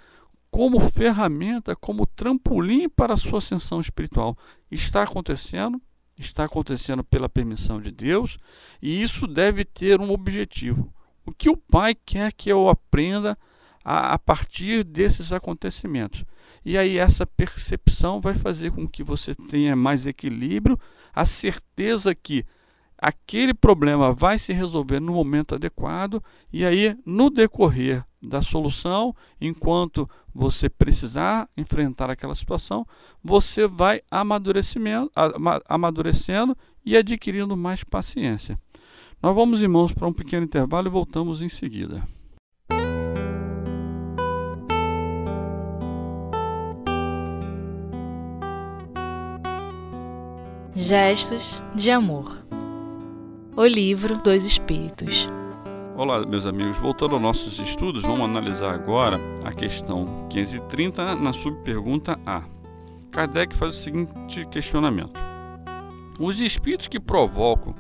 como 0.51 0.81
ferramenta, 0.81 1.77
como 1.77 2.07
trampolim 2.07 2.89
para 2.89 3.15
a 3.15 3.17
sua 3.17 3.39
ascensão 3.39 3.81
espiritual. 3.81 4.37
Está 4.71 5.03
acontecendo, 5.03 5.81
está 6.17 6.45
acontecendo 6.45 7.05
pela 7.05 7.29
permissão 7.29 7.81
de 7.81 7.91
Deus, 7.91 8.39
e 8.81 9.03
isso 9.03 9.27
deve 9.27 9.65
ter 9.65 10.01
um 10.01 10.13
objetivo. 10.13 10.93
O 11.27 11.33
que 11.33 11.51
o 11.51 11.57
Pai 11.57 11.95
quer 11.95 12.33
que 12.33 12.51
eu 12.51 12.69
aprenda 12.69 13.37
a, 13.85 14.15
a 14.15 14.19
partir 14.19 14.85
desses 14.85 15.33
acontecimentos. 15.33 16.25
E 16.65 16.77
aí 16.77 16.99
essa 16.99 17.27
percepção 17.27 18.21
vai 18.21 18.35
fazer 18.35 18.71
com 18.73 18.87
que 18.87 19.03
você 19.03 19.35
tenha 19.35 19.75
mais 19.75 20.07
equilíbrio, 20.07 20.79
a 21.15 21.25
certeza 21.25 22.15
que 22.15 22.45
aquele 22.99 23.55
problema 23.55 24.13
vai 24.13 24.39
se 24.39 24.53
resolver 24.53 25.01
no 25.01 25.15
momento 25.15 25.55
adequado 25.55 26.23
e 26.53 26.65
aí 26.65 26.97
no 27.07 27.31
decorrer 27.31 28.05
da 28.23 28.43
solução, 28.43 29.17
enquanto 29.41 30.09
você 30.35 30.69
precisar 30.69 31.49
enfrentar 31.57 32.11
aquela 32.11 32.35
situação, 32.35 32.87
você 33.25 33.67
vai 33.67 34.03
amadurecendo, 34.11 35.11
amadurecendo 35.67 36.57
e 36.85 36.97
adquirindo 36.97 37.57
mais 37.57 37.83
paciência. 37.83 38.59
Nós 39.23 39.35
vamos, 39.35 39.63
irmãos, 39.63 39.93
para 39.93 40.07
um 40.07 40.13
pequeno 40.13 40.45
intervalo 40.45 40.89
e 40.89 40.91
voltamos 40.91 41.41
em 41.41 41.49
seguida. 41.49 42.07
Gestos 50.91 51.63
de 51.73 51.89
Amor 51.89 52.45
O 53.57 53.65
Livro 53.65 54.19
dos 54.19 54.45
Espíritos 54.45 55.29
Olá, 55.97 56.27
meus 56.27 56.47
amigos. 56.47 56.77
Voltando 56.79 57.13
aos 57.13 57.23
nossos 57.23 57.61
estudos, 57.61 58.03
vamos 58.03 58.23
analisar 58.23 58.75
agora 58.75 59.17
a 59.45 59.53
questão 59.53 60.27
530 60.29 61.15
na 61.15 61.33
subpergunta 61.33 62.19
A. 62.27 62.43
Kardec 63.13 63.55
faz 63.55 63.79
o 63.79 63.81
seguinte 63.81 64.45
questionamento: 64.47 65.13
Os 66.19 66.41
espíritos 66.41 66.89
que 66.89 66.99
provocam 66.99 67.73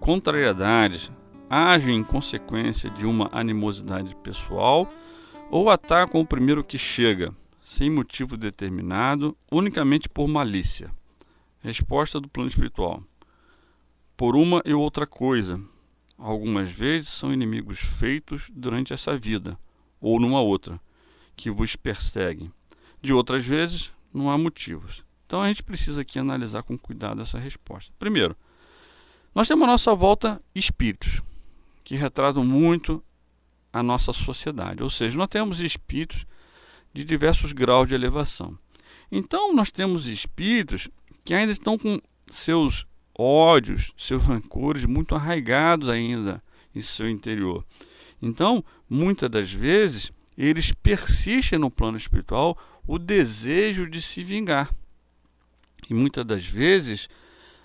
contrariedades 0.00 1.08
agem 1.48 1.98
em 1.98 2.02
consequência 2.02 2.90
de 2.90 3.06
uma 3.06 3.28
animosidade 3.30 4.12
pessoal 4.24 4.88
ou 5.52 5.70
atacam 5.70 6.20
o 6.20 6.26
primeiro 6.26 6.64
que 6.64 6.78
chega, 6.78 7.32
sem 7.62 7.88
motivo 7.88 8.36
determinado, 8.36 9.36
unicamente 9.52 10.08
por 10.08 10.26
malícia? 10.26 10.90
Resposta 11.62 12.20
do 12.20 12.28
plano 12.28 12.48
espiritual: 12.48 13.02
Por 14.16 14.36
uma 14.36 14.62
e 14.64 14.72
outra 14.72 15.06
coisa. 15.06 15.60
Algumas 16.16 16.70
vezes 16.70 17.08
são 17.08 17.32
inimigos 17.32 17.78
feitos 17.78 18.50
durante 18.52 18.92
essa 18.92 19.16
vida, 19.16 19.58
ou 19.98 20.20
numa 20.20 20.42
outra, 20.42 20.78
que 21.34 21.50
vos 21.50 21.74
perseguem. 21.74 22.52
De 23.00 23.10
outras 23.10 23.42
vezes, 23.42 23.90
não 24.12 24.30
há 24.30 24.36
motivos. 24.36 25.02
Então 25.26 25.40
a 25.40 25.48
gente 25.48 25.62
precisa 25.62 26.02
aqui 26.02 26.18
analisar 26.18 26.62
com 26.62 26.76
cuidado 26.76 27.22
essa 27.22 27.38
resposta. 27.38 27.90
Primeiro, 27.98 28.36
nós 29.34 29.48
temos 29.48 29.64
à 29.64 29.66
nossa 29.68 29.94
volta 29.94 30.42
espíritos 30.54 31.22
que 31.84 31.94
retratam 31.96 32.44
muito 32.44 33.02
a 33.72 33.82
nossa 33.82 34.12
sociedade, 34.12 34.82
ou 34.82 34.90
seja, 34.90 35.16
nós 35.16 35.28
temos 35.28 35.60
espíritos 35.60 36.26
de 36.92 37.04
diversos 37.04 37.52
graus 37.52 37.88
de 37.88 37.94
elevação. 37.94 38.58
Então, 39.10 39.54
nós 39.54 39.70
temos 39.70 40.06
espíritos 40.06 40.88
que 41.24 41.34
ainda 41.34 41.52
estão 41.52 41.78
com 41.78 42.00
seus 42.28 42.86
ódios, 43.16 43.92
seus 43.96 44.22
rancores 44.22 44.84
muito 44.84 45.14
arraigados 45.14 45.88
ainda 45.88 46.42
em 46.74 46.80
seu 46.80 47.08
interior. 47.08 47.64
Então, 48.22 48.64
muitas 48.88 49.28
das 49.28 49.52
vezes, 49.52 50.12
eles 50.36 50.72
persistem 50.72 51.58
no 51.58 51.70
plano 51.70 51.96
espiritual 51.96 52.56
o 52.86 52.98
desejo 52.98 53.88
de 53.88 54.00
se 54.00 54.24
vingar. 54.24 54.74
E 55.88 55.94
muitas 55.94 56.24
das 56.24 56.44
vezes, 56.44 57.08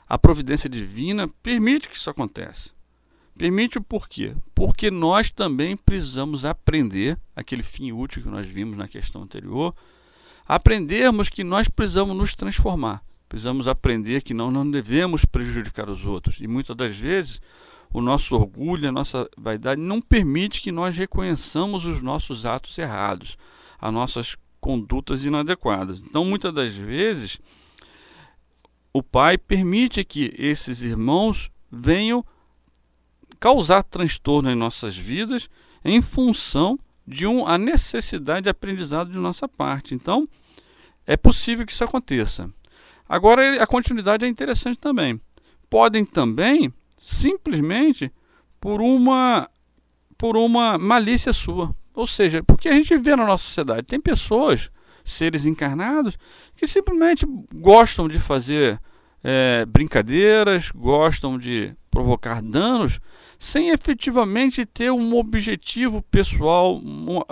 a 0.07 0.17
providência 0.17 0.69
divina 0.69 1.27
permite 1.41 1.87
que 1.89 1.95
isso 1.95 2.09
aconteça. 2.09 2.69
Permite 3.37 3.79
por 3.79 4.07
quê? 4.07 4.33
Porque 4.53 4.89
nós 4.89 5.29
também 5.29 5.75
precisamos 5.75 6.45
aprender, 6.45 7.19
aquele 7.35 7.63
fim 7.63 7.91
útil 7.91 8.23
que 8.23 8.29
nós 8.29 8.47
vimos 8.47 8.77
na 8.77 8.87
questão 8.87 9.23
anterior, 9.23 9.75
aprendermos 10.45 11.27
que 11.27 11.43
nós 11.43 11.67
precisamos 11.67 12.15
nos 12.15 12.33
transformar. 12.33 13.03
Precisamos 13.27 13.67
aprender 13.67 14.21
que 14.21 14.33
não, 14.33 14.51
não 14.51 14.69
devemos 14.69 15.25
prejudicar 15.25 15.89
os 15.89 16.05
outros. 16.05 16.39
E 16.39 16.47
muitas 16.47 16.75
das 16.75 16.95
vezes 16.95 17.41
o 17.93 18.01
nosso 18.01 18.35
orgulho, 18.35 18.89
a 18.89 18.91
nossa 18.91 19.29
vaidade 19.37 19.81
não 19.81 20.01
permite 20.01 20.61
que 20.61 20.71
nós 20.71 20.95
reconheçamos 20.95 21.85
os 21.85 22.01
nossos 22.01 22.45
atos 22.45 22.77
errados, 22.77 23.37
as 23.79 23.93
nossas 23.93 24.35
condutas 24.59 25.23
inadequadas. 25.23 25.99
Então, 25.99 26.25
muitas 26.25 26.53
das 26.53 26.75
vezes, 26.75 27.39
o 28.91 29.01
Pai 29.01 29.37
permite 29.37 30.03
que 30.03 30.33
esses 30.37 30.81
irmãos 30.81 31.49
venham 31.71 32.25
causar 33.39 33.83
transtorno 33.83 34.49
em 34.49 34.55
nossas 34.55 34.97
vidas 34.97 35.49
em 35.83 36.01
função 36.01 36.79
de 37.07 37.27
um, 37.27 37.47
a 37.47 37.57
necessidade 37.57 38.43
de 38.43 38.49
aprendizado 38.49 39.11
de 39.11 39.17
nossa 39.17 39.47
parte. 39.47 39.93
Então, 39.93 40.27
é 41.05 41.15
possível 41.15 41.65
que 41.65 41.71
isso 41.71 41.83
aconteça. 41.83 42.51
Agora, 43.07 43.61
a 43.61 43.67
continuidade 43.67 44.25
é 44.25 44.27
interessante 44.27 44.79
também. 44.79 45.19
Podem 45.69 46.05
também, 46.05 46.73
simplesmente, 46.97 48.11
por 48.59 48.81
uma, 48.81 49.49
por 50.17 50.35
uma 50.35 50.77
malícia 50.77 51.33
sua. 51.33 51.75
Ou 51.93 52.07
seja, 52.07 52.43
porque 52.43 52.67
a 52.67 52.73
gente 52.73 52.97
vê 52.97 53.15
na 53.15 53.25
nossa 53.25 53.43
sociedade, 53.43 53.87
tem 53.87 53.99
pessoas, 53.99 54.69
seres 55.03 55.45
encarnados, 55.45 56.17
que 56.57 56.67
simplesmente 56.67 57.25
gostam 57.53 58.09
de 58.09 58.19
fazer 58.19 58.79
é, 59.23 59.65
brincadeiras, 59.65 60.71
gostam 60.71 61.37
de 61.37 61.73
provocar 61.89 62.41
danos, 62.41 62.99
sem 63.39 63.69
efetivamente 63.69 64.65
ter 64.65 64.91
um 64.91 65.15
objetivo 65.15 66.01
pessoal, 66.01 66.81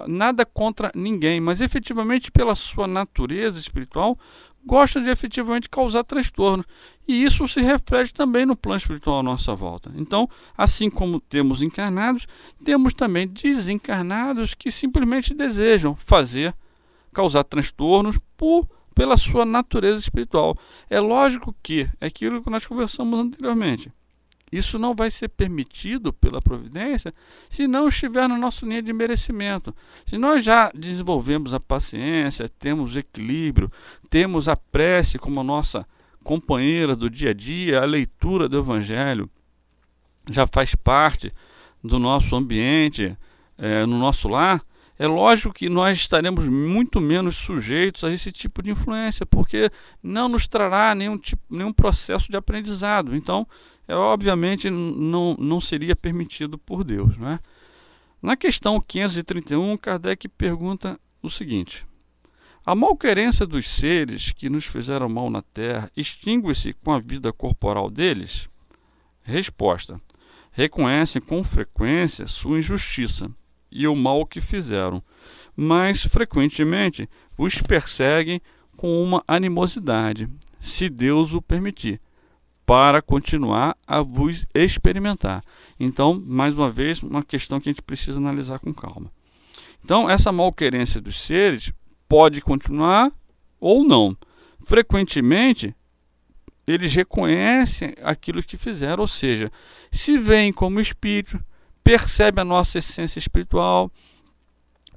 nada 0.07 0.45
contra 0.45 0.91
ninguém, 0.95 1.41
mas 1.41 1.59
efetivamente 1.59 2.31
pela 2.31 2.55
sua 2.55 2.87
natureza 2.87 3.59
espiritual, 3.59 4.17
gosta 4.65 5.01
de 5.01 5.09
efetivamente 5.09 5.69
causar 5.69 6.03
transtorno. 6.03 6.63
E 7.07 7.23
isso 7.23 7.47
se 7.47 7.61
reflete 7.61 8.13
também 8.13 8.45
no 8.45 8.55
plano 8.55 8.77
espiritual 8.77 9.19
à 9.19 9.23
nossa 9.23 9.53
volta. 9.53 9.91
Então, 9.95 10.29
assim 10.57 10.89
como 10.89 11.19
temos 11.19 11.61
encarnados, 11.61 12.25
temos 12.63 12.93
também 12.93 13.27
desencarnados 13.27 14.53
que 14.53 14.71
simplesmente 14.71 15.33
desejam 15.33 15.95
fazer, 15.95 16.55
causar 17.11 17.43
transtornos 17.43 18.17
por 18.37 18.67
pela 18.93 19.17
sua 19.17 19.43
natureza 19.43 19.99
espiritual. 19.99 20.55
É 20.89 20.99
lógico 20.99 21.55
que 21.61 21.89
é 21.99 22.05
aquilo 22.05 22.43
que 22.43 22.49
nós 22.49 22.65
conversamos 22.65 23.19
anteriormente. 23.19 23.91
Isso 24.53 24.77
não 24.77 24.93
vai 24.93 25.09
ser 25.09 25.29
permitido 25.29 26.13
pela 26.13 26.39
providência 26.39 27.11
se 27.49 27.67
não 27.67 27.87
estiver 27.87 28.29
na 28.29 28.37
nossa 28.37 28.63
linha 28.63 28.83
de 28.83 28.93
merecimento. 28.93 29.75
Se 30.05 30.15
nós 30.15 30.43
já 30.43 30.71
desenvolvemos 30.75 31.55
a 31.55 31.59
paciência, 31.59 32.47
temos 32.47 32.95
equilíbrio, 32.95 33.71
temos 34.11 34.47
a 34.47 34.55
prece 34.55 35.17
como 35.17 35.39
a 35.39 35.43
nossa 35.43 35.87
companheira 36.23 36.95
do 36.95 37.09
dia 37.09 37.31
a 37.31 37.33
dia, 37.33 37.81
a 37.81 37.85
leitura 37.85 38.47
do 38.47 38.59
Evangelho 38.59 39.27
já 40.29 40.45
faz 40.45 40.75
parte 40.75 41.33
do 41.83 41.97
nosso 41.97 42.35
ambiente, 42.35 43.17
é, 43.57 43.87
no 43.87 43.97
nosso 43.97 44.27
lar, 44.27 44.63
é 45.03 45.07
lógico 45.07 45.53
que 45.53 45.67
nós 45.67 45.97
estaremos 45.97 46.47
muito 46.47 47.01
menos 47.01 47.35
sujeitos 47.35 48.05
a 48.05 48.11
esse 48.13 48.31
tipo 48.31 48.63
de 48.63 48.71
influência, 48.71 49.25
porque 49.25 49.69
não 50.01 50.29
nos 50.29 50.47
trará 50.47 50.95
nenhum, 50.95 51.17
tipo, 51.17 51.43
nenhum 51.49 51.73
processo 51.73 52.31
de 52.31 52.37
aprendizado. 52.37 53.13
Então, 53.13 53.45
é, 53.85 53.93
obviamente 53.93 54.69
não, 54.69 55.35
não 55.37 55.59
seria 55.59 55.93
permitido 55.93 56.57
por 56.57 56.85
Deus. 56.85 57.17
Não 57.17 57.31
é? 57.31 57.39
Na 58.21 58.37
questão 58.37 58.79
531, 58.79 59.75
Kardec 59.75 60.29
pergunta 60.29 60.97
o 61.21 61.29
seguinte: 61.29 61.85
A 62.65 62.73
malquerência 62.73 63.45
dos 63.45 63.69
seres 63.69 64.31
que 64.31 64.49
nos 64.49 64.63
fizeram 64.63 65.09
mal 65.09 65.29
na 65.29 65.41
terra 65.41 65.91
extingue-se 65.97 66.71
com 66.81 66.93
a 66.93 66.99
vida 66.99 67.33
corporal 67.33 67.89
deles? 67.89 68.47
Resposta: 69.21 69.99
Reconhecem 70.53 71.21
com 71.21 71.43
frequência 71.43 72.25
sua 72.25 72.59
injustiça 72.59 73.29
e 73.73 73.87
o 73.87 73.95
mal 73.95 74.25
que 74.25 74.39
fizeram, 74.39 75.01
mas 75.55 76.03
frequentemente 76.03 77.09
os 77.37 77.57
perseguem 77.57 78.41
com 78.77 79.03
uma 79.03 79.23
animosidade, 79.27 80.29
se 80.59 80.89
Deus 80.89 81.33
o 81.33 81.41
permitir 81.41 81.99
para 82.65 83.01
continuar 83.01 83.75
a 83.85 84.01
vos 84.01 84.45
experimentar. 84.53 85.43
Então, 85.79 86.21
mais 86.25 86.55
uma 86.55 86.71
vez, 86.71 87.03
uma 87.03 87.23
questão 87.23 87.59
que 87.59 87.69
a 87.69 87.71
gente 87.71 87.81
precisa 87.81 88.17
analisar 88.17 88.59
com 88.59 88.73
calma. 88.73 89.11
Então, 89.83 90.09
essa 90.09 90.31
malquerência 90.31 91.01
dos 91.01 91.21
seres 91.21 91.73
pode 92.07 92.41
continuar 92.41 93.11
ou 93.59 93.83
não. 93.83 94.15
Frequentemente, 94.63 95.75
eles 96.65 96.93
reconhecem 96.93 97.93
aquilo 98.01 98.41
que 98.41 98.55
fizeram, 98.55 99.01
ou 99.01 99.07
seja, 99.07 99.51
se 99.91 100.17
veem 100.17 100.53
como 100.53 100.79
espírito, 100.79 101.43
percebe 101.83 102.41
a 102.41 102.45
nossa 102.45 102.79
essência 102.79 103.19
espiritual, 103.19 103.91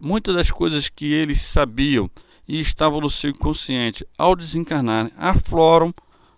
muitas 0.01 0.35
das 0.35 0.51
coisas 0.51 0.89
que 0.89 1.13
eles 1.13 1.41
sabiam 1.41 2.11
e 2.47 2.61
estavam 2.61 3.01
no 3.01 3.11
seu 3.11 3.31
inconsciente 3.31 4.07
ao 4.17 4.37
desencarnar 4.37 5.11
afloram 5.17 5.93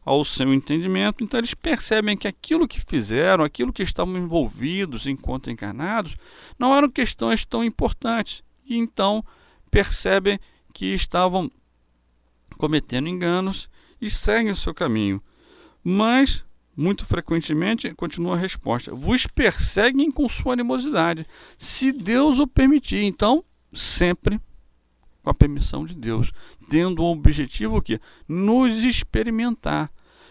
ao 0.05 0.25
seu 0.25 0.55
entendimento. 0.55 1.23
Então 1.23 1.39
eles 1.39 1.53
percebem 1.53 2.17
que 2.17 2.27
aquilo 2.27 2.67
que 2.67 2.81
fizeram, 2.81 3.45
aquilo 3.45 3.73
que 3.73 3.83
estavam 3.83 4.17
envolvidos 4.17 5.07
enquanto 5.07 5.51
encarnados, 5.51 6.17
não 6.59 6.75
eram 6.75 6.89
questões 6.89 7.45
tão 7.45 7.63
importantes. 7.63 8.43
e 8.65 8.77
então 8.77 9.25
percebem 9.71 10.39
que 10.73 10.95
estavam 10.95 11.51
cometendo 12.57 13.09
enganos 13.09 13.69
e 14.01 14.09
seguem 14.09 14.51
o 14.51 14.57
seu 14.57 14.75
caminho. 14.75 15.23
Mas, 15.83 16.45
muito 16.79 17.05
frequentemente, 17.05 17.93
continua 17.95 18.37
a 18.37 18.39
resposta: 18.39 18.95
vos 18.95 19.27
perseguem 19.27 20.13
com 20.13 20.29
sua 20.29 20.53
animosidade, 20.53 21.27
se 21.59 21.91
Deus 21.91 22.39
o 22.39 22.47
permitir. 22.47 23.03
Então, 23.03 23.45
sempre 23.73 24.41
com 25.21 25.29
a 25.29 25.35
permissão 25.35 25.85
de 25.85 25.95
Deus, 25.95 26.33
tendo 26.71 27.03
o 27.03 27.11
objetivo 27.11 27.83
que 27.83 28.01
nos 28.29 28.85
experimentar, 28.85 29.91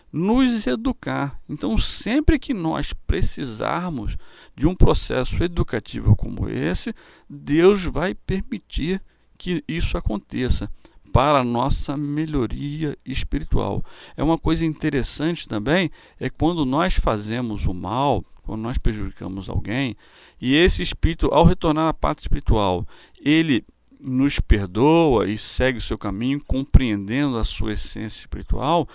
nos 0.10 0.66
educar. 0.66 1.38
Então, 1.50 1.78
sempre 1.78 2.40
que 2.40 2.54
nós 2.54 2.94
precisarmos 2.94 4.16
de 4.56 4.66
um 4.66 4.74
processo 4.74 5.44
educativo 5.44 6.16
como 6.16 6.48
esse, 6.48 6.96
Deus 7.30 7.84
vai 7.84 8.16
permitir 8.16 9.02
que 9.38 9.62
isso 9.68 9.98
aconteça 9.98 10.72
para 11.18 11.40
a 11.40 11.44
nossa 11.44 11.98
melhoria 11.98 12.96
espiritual. 13.04 13.84
É 14.16 14.24
uma 14.24 14.38
coisa 14.38 14.64
interessante 14.64 15.48
também 15.48 15.90
é 16.20 16.30
quando 16.30 16.64
nós 16.64 16.94
fazemos 16.94 17.66
o 17.66 17.74
mal, 17.74 18.24
quando 18.44 18.62
nós 18.62 18.78
prejudicamos 18.78 19.50
alguém, 19.50 19.98
e 20.40 20.54
esse 20.54 20.84
espírito, 20.84 21.26
ao 21.34 21.44
retornar 21.44 21.88
à 21.88 21.94
parte 21.94 22.20
espiritual, 22.20 22.88
ele 23.20 23.66
nos 24.00 24.40
perdoa 24.40 25.28
e 25.28 25.36
segue 25.40 25.80
o 25.80 25.82
seu 25.82 25.98
caminho, 25.98 26.40
compreendendo 26.46 27.40
a 27.40 27.44
sua 27.44 27.74
essência 27.74 28.20
espiritual, 28.20 28.88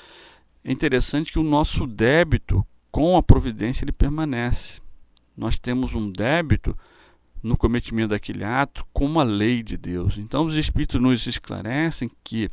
é 0.64 0.70
interessante 0.70 1.32
que 1.32 1.40
o 1.40 1.42
nosso 1.42 1.88
débito 1.88 2.64
com 2.92 3.16
a 3.16 3.22
providência 3.22 3.84
ele 3.84 3.90
permanece. 3.90 4.80
Nós 5.36 5.58
temos 5.58 5.92
um 5.92 6.08
débito 6.08 6.78
no 7.42 7.56
cometimento 7.56 8.10
daquele 8.10 8.44
ato 8.44 8.86
com 8.92 9.18
a 9.18 9.22
lei 9.22 9.62
de 9.62 9.76
Deus. 9.76 10.16
Então 10.16 10.46
os 10.46 10.54
espíritos 10.54 11.00
nos 11.00 11.26
esclarecem 11.26 12.10
que 12.22 12.50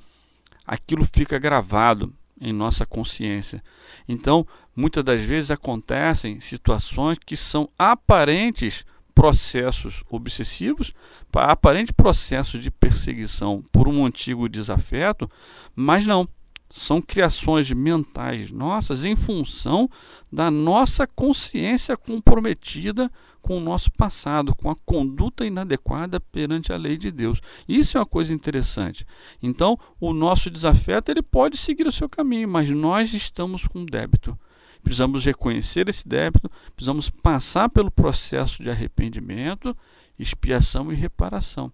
aquilo 0.66 1.06
fica 1.06 1.38
gravado 1.38 2.14
em 2.40 2.54
nossa 2.54 2.86
consciência. 2.86 3.62
Então, 4.08 4.48
muitas 4.76 5.04
das 5.04 5.22
vezes 5.22 5.52
acontecem 5.52 6.40
situações 6.40 7.18
que 7.18 7.36
são 7.36 7.70
aparentes 7.78 8.86
processos 9.14 10.04
obsessivos, 10.10 10.94
aparente 11.34 11.92
processo 11.92 12.58
de 12.58 12.72
perseguição 12.72 13.62
por 13.72 13.88
um 13.88 14.06
antigo 14.06 14.48
desafeto, 14.48 15.30
mas 15.76 16.06
não. 16.06 16.28
São 16.70 17.02
criações 17.02 17.72
mentais 17.72 18.52
nossas 18.52 19.04
em 19.04 19.16
função 19.16 19.90
da 20.32 20.52
nossa 20.52 21.08
consciência 21.08 21.98
comprometida 21.98 23.12
com 23.42 23.58
o 23.58 23.62
nosso 23.62 23.92
passado, 23.92 24.56
com 24.56 24.70
a 24.70 24.76
conduta 24.86 25.46
inadequada 25.46 26.20
perante 26.20 26.72
a 26.72 26.78
lei 26.78 26.96
de 26.96 27.10
Deus. 27.10 27.42
Isso 27.68 27.98
é 27.98 28.00
uma 28.00 28.06
coisa 28.06 28.32
interessante. 28.32 29.04
Então, 29.42 29.80
o 30.00 30.14
nosso 30.14 30.52
desafeto 30.52 31.10
ele 31.10 31.24
pode 31.24 31.58
seguir 31.58 31.88
o 31.88 31.92
seu 31.92 32.08
caminho, 32.08 32.48
mas 32.48 32.70
nós 32.70 33.14
estamos 33.14 33.66
com 33.66 33.84
débito. 33.84 34.38
Precisamos 34.84 35.26
reconhecer 35.26 35.90
esse 35.90 36.08
débito, 36.08 36.50
precisamos 36.76 37.10
passar 37.10 37.68
pelo 37.70 37.90
processo 37.90 38.62
de 38.62 38.70
arrependimento, 38.70 39.76
expiação 40.18 40.92
e 40.92 40.96
reparação. 40.96 41.72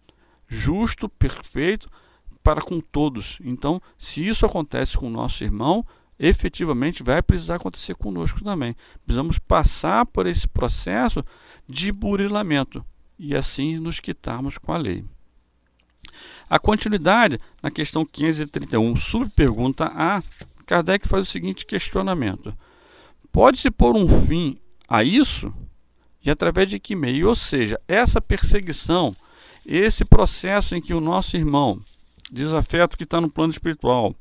Justo, 0.47 1.09
perfeito 1.09 1.89
para 2.45 2.61
com 2.61 2.79
todos. 2.79 3.39
Então, 3.43 3.81
se 3.97 4.25
isso 4.25 4.45
acontece 4.45 4.95
com 4.95 5.07
o 5.07 5.09
nosso 5.09 5.43
irmão, 5.43 5.83
efetivamente 6.19 7.01
vai 7.01 7.19
precisar 7.23 7.55
acontecer 7.55 7.95
conosco 7.95 8.43
também. 8.43 8.75
Precisamos 9.03 9.39
passar 9.39 10.05
por 10.05 10.27
esse 10.27 10.47
processo 10.47 11.25
de 11.67 11.91
burilamento 11.91 12.85
e 13.17 13.35
assim 13.35 13.79
nos 13.79 13.99
quitarmos 13.99 14.59
com 14.59 14.71
a 14.71 14.77
lei. 14.77 15.03
A 16.47 16.59
continuidade 16.59 17.39
na 17.63 17.71
questão 17.71 18.05
531, 18.05 18.95
subpergunta 18.95 19.91
A, 19.95 20.21
Kardec 20.67 21.07
faz 21.07 21.27
o 21.27 21.31
seguinte 21.31 21.65
questionamento: 21.65 22.55
Pode-se 23.31 23.71
pôr 23.71 23.97
um 23.97 24.07
fim 24.27 24.59
a 24.87 25.03
isso? 25.03 25.51
E 26.23 26.29
através 26.29 26.69
de 26.69 26.79
que 26.79 26.95
meio? 26.95 27.27
Ou 27.29 27.35
seja, 27.35 27.79
essa 27.87 28.21
perseguição, 28.21 29.15
esse 29.65 30.05
processo 30.05 30.75
em 30.75 30.81
que 30.81 30.93
o 30.93 31.01
nosso 31.01 31.35
irmão, 31.35 31.81
desafeto 32.31 32.97
que 32.97 33.03
está 33.03 33.21
no 33.21 33.29
plano 33.29 33.51
espiritual, 33.51 34.15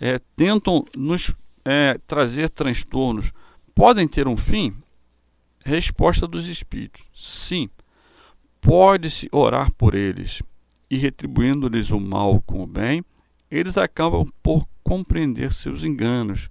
é, 0.00 0.18
tentam 0.36 0.84
nos 0.96 1.32
é, 1.64 1.98
trazer 2.06 2.48
transtornos, 2.50 3.32
podem 3.74 4.06
ter 4.06 4.26
um 4.28 4.36
fim? 4.36 4.74
Resposta 5.64 6.26
dos 6.26 6.46
espíritos: 6.46 7.04
sim. 7.14 7.68
Pode-se 8.60 9.28
orar 9.32 9.72
por 9.74 9.94
eles 9.94 10.42
e 10.90 10.96
retribuindo-lhes 10.96 11.90
o 11.90 12.00
mal 12.00 12.42
com 12.42 12.62
o 12.62 12.66
bem, 12.66 13.04
eles 13.50 13.76
acabam 13.76 14.26
por 14.42 14.66
compreender 14.82 15.52
seus 15.52 15.84
enganos. 15.84 16.48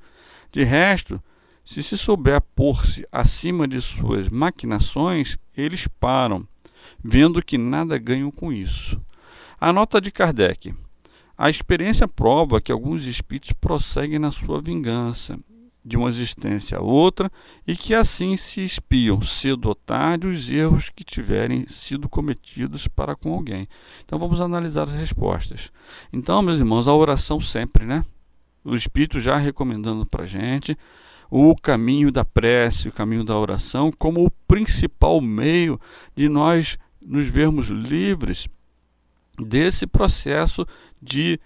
De 0.52 0.64
resto, 0.64 1.22
se 1.66 1.84
se 1.84 1.98
souber 1.98 2.42
pôr-se 2.56 3.06
acima 3.12 3.68
de 3.68 3.82
suas 3.82 4.30
maquinações, 4.30 5.38
eles 5.56 5.88
param, 6.00 6.48
vendo 7.04 7.44
que 7.44 7.58
nada 7.58 7.98
ganham 7.98 8.32
com 8.32 8.54
isso. 8.54 9.02
A 9.60 9.74
nota 9.74 10.00
de 10.00 10.12
Kardec. 10.12 10.74
A 11.38 11.52
experiência 11.52 12.08
prova 12.08 12.60
que 12.60 12.72
alguns 12.72 13.06
espíritos 13.06 13.52
prosseguem 13.52 14.18
na 14.18 14.32
sua 14.32 14.60
vingança, 14.60 15.38
de 15.86 15.96
uma 15.96 16.10
existência 16.10 16.80
a 16.80 16.82
outra, 16.82 17.32
e 17.66 17.76
que 17.76 17.94
assim 17.94 18.36
se 18.36 18.66
espiam, 18.66 19.22
cedo 19.22 19.70
ou 19.70 19.76
tarde, 19.76 20.26
os 20.26 20.50
erros 20.50 20.90
que 20.90 21.04
tiverem 21.04 21.68
sido 21.70 22.10
cometidos 22.10 22.88
para 22.88 23.16
com 23.16 23.34
alguém. 23.34 23.68
Então 24.04 24.18
vamos 24.18 24.42
analisar 24.42 24.88
as 24.88 24.96
respostas. 24.96 25.72
Então, 26.12 26.42
meus 26.42 26.58
irmãos, 26.58 26.88
a 26.88 26.94
oração 26.94 27.40
sempre, 27.40 27.86
né? 27.86 28.04
O 28.66 28.76
Espírito 28.76 29.22
já 29.22 29.38
recomendando 29.38 30.06
para 30.06 30.26
gente 30.26 30.76
o 31.30 31.56
caminho 31.56 32.12
da 32.12 32.26
prece, 32.26 32.88
o 32.88 32.92
caminho 32.92 33.24
da 33.24 33.38
oração, 33.38 33.92
como 33.92 34.26
o 34.26 34.32
principal 34.48 35.22
meio 35.22 35.80
de 36.16 36.28
nós 36.28 36.78
nos 37.00 37.28
vermos 37.28 37.68
livres 37.68 38.48
desse 39.38 39.86
processo 39.86 40.66
de 41.02 41.40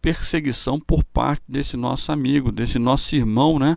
perseguição 0.00 0.80
por 0.80 1.04
parte 1.04 1.42
desse 1.48 1.76
nosso 1.76 2.10
amigo, 2.10 2.50
desse 2.50 2.78
nosso 2.78 3.14
irmão, 3.14 3.58
né? 3.58 3.76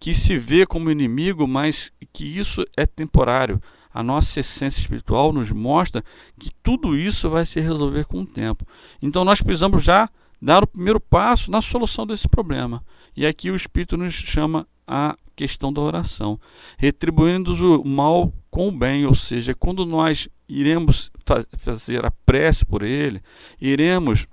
Que 0.00 0.14
se 0.14 0.36
vê 0.36 0.66
como 0.66 0.90
inimigo, 0.90 1.46
mas 1.46 1.92
que 2.12 2.24
isso 2.24 2.64
é 2.76 2.84
temporário. 2.86 3.62
A 3.94 4.02
nossa 4.02 4.40
essência 4.40 4.80
espiritual 4.80 5.32
nos 5.32 5.50
mostra 5.50 6.02
que 6.38 6.50
tudo 6.62 6.96
isso 6.96 7.28
vai 7.28 7.44
se 7.44 7.60
resolver 7.60 8.06
com 8.06 8.22
o 8.22 8.26
tempo. 8.26 8.66
Então 9.00 9.24
nós 9.24 9.40
precisamos 9.40 9.84
já 9.84 10.08
dar 10.40 10.64
o 10.64 10.66
primeiro 10.66 10.98
passo 10.98 11.50
na 11.50 11.62
solução 11.62 12.06
desse 12.06 12.26
problema. 12.28 12.82
E 13.16 13.26
aqui 13.26 13.50
o 13.50 13.56
Espírito 13.56 13.96
nos 13.96 14.14
chama 14.14 14.66
a 14.86 15.16
questão 15.36 15.72
da 15.72 15.80
oração, 15.80 16.40
retribuindo 16.76 17.54
o 17.80 17.86
mal 17.86 18.32
com 18.50 18.68
o 18.68 18.72
bem, 18.72 19.06
ou 19.06 19.14
seja, 19.14 19.54
quando 19.54 19.86
nós 19.86 20.28
iremos 20.48 21.11
fazer 21.58 22.04
a 22.04 22.10
prece 22.10 22.64
por 22.64 22.82
ele, 22.82 23.22
iremos 23.60 24.26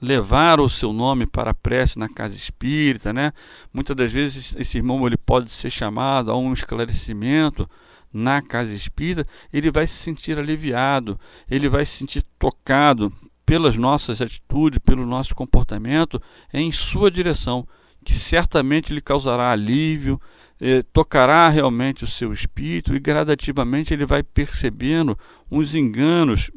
levar 0.00 0.60
o 0.60 0.68
seu 0.68 0.92
nome 0.92 1.26
para 1.26 1.50
a 1.50 1.54
prece 1.54 1.98
na 1.98 2.08
casa 2.08 2.34
espírita, 2.34 3.12
né? 3.12 3.32
Muitas 3.72 3.96
das 3.96 4.12
vezes 4.12 4.54
esse 4.58 4.78
irmão 4.78 5.06
ele 5.06 5.16
pode 5.16 5.50
ser 5.50 5.70
chamado 5.70 6.30
a 6.30 6.36
um 6.36 6.52
esclarecimento 6.52 7.68
na 8.12 8.40
casa 8.40 8.72
espírita, 8.72 9.26
ele 9.52 9.70
vai 9.70 9.86
se 9.86 9.94
sentir 9.94 10.38
aliviado, 10.38 11.18
ele 11.50 11.68
vai 11.68 11.84
se 11.84 11.98
sentir 11.98 12.22
tocado 12.38 13.12
pelas 13.44 13.76
nossas 13.76 14.20
atitudes, 14.20 14.78
pelo 14.78 15.06
nosso 15.06 15.34
comportamento 15.34 16.20
em 16.52 16.72
sua 16.72 17.10
direção 17.10 17.66
que 18.04 18.14
certamente 18.14 18.92
lhe 18.92 19.00
causará 19.00 19.50
alívio, 19.50 20.20
eh, 20.60 20.82
tocará 20.92 21.48
realmente 21.48 22.04
o 22.04 22.08
seu 22.08 22.32
espírito 22.32 22.94
e 22.94 23.00
gradativamente 23.00 23.92
ele 23.92 24.06
vai 24.06 24.22
percebendo 24.22 25.18
os 25.50 25.74
enganos 25.74 26.50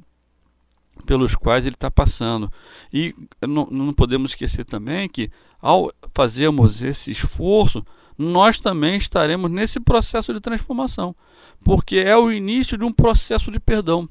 pelos 1.06 1.36
quais 1.36 1.66
ele 1.66 1.76
está 1.76 1.90
passando. 1.90 2.52
E 2.92 3.14
não, 3.42 3.68
não 3.72 3.94
podemos 3.94 4.32
esquecer 4.32 4.66
também 4.66 5.08
que 5.08 5.32
ao 5.62 5.92
fazermos 6.14 6.82
esse 6.82 7.12
esforço, 7.12 7.86
nós 8.18 8.60
também 8.60 8.98
estaremos 8.98 9.50
nesse 9.50 9.80
processo 9.80 10.34
de 10.34 10.40
transformação, 10.40 11.16
porque 11.64 11.98
é 11.98 12.16
o 12.18 12.32
início 12.32 12.78
de 12.78 12.84
um 12.84 12.92
processo 12.92 13.52
de 13.52 13.60
perdão. 13.60 14.08